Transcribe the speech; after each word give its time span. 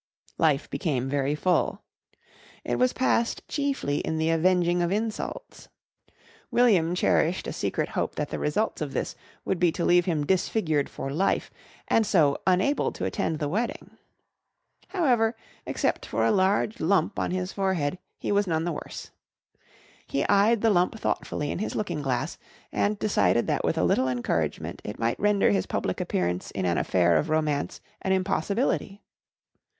Life 0.39 0.67
became 0.67 1.07
very 1.07 1.35
full. 1.35 1.83
It 2.63 2.79
was 2.79 2.91
passed 2.91 3.47
chiefly 3.47 3.99
in 3.99 4.17
the 4.17 4.31
avenging 4.31 4.81
of 4.81 4.91
insults. 4.91 5.69
William 6.49 6.95
cherished 6.95 7.45
a 7.45 7.53
secret 7.53 7.89
hope 7.89 8.15
that 8.15 8.29
the 8.29 8.39
result 8.39 8.81
of 8.81 8.93
this 8.93 9.13
would 9.45 9.59
be 9.59 9.71
to 9.73 9.85
leave 9.85 10.05
him 10.05 10.25
disfigured 10.25 10.89
for 10.89 11.11
life 11.11 11.51
and 11.87 12.03
so 12.03 12.39
unable 12.47 12.91
to 12.91 13.05
attend 13.05 13.37
the 13.37 13.47
wedding. 13.47 13.91
However, 14.87 15.35
except 15.67 16.07
for 16.07 16.25
a 16.25 16.31
large 16.31 16.79
lump 16.79 17.19
on 17.19 17.29
his 17.29 17.53
forehead, 17.53 17.99
he 18.17 18.31
was 18.31 18.47
none 18.47 18.63
the 18.63 18.71
worse. 18.71 19.11
He 20.07 20.27
eyed 20.27 20.61
the 20.61 20.71
lump 20.71 20.99
thoughtfully 20.99 21.51
in 21.51 21.59
his 21.59 21.75
looking 21.75 22.01
glass 22.01 22.39
and 22.71 22.97
decided 22.97 23.45
that 23.45 23.63
with 23.63 23.77
a 23.77 23.83
little 23.83 24.07
encouragement 24.07 24.81
it 24.83 24.97
might 24.97 25.19
render 25.19 25.51
his 25.51 25.67
public 25.67 26.01
appearance 26.01 26.49
in 26.49 26.65
an 26.65 26.79
affair 26.79 27.17
of 27.17 27.29
romance 27.29 27.81
an 28.01 28.11
impossibility. 28.13 29.03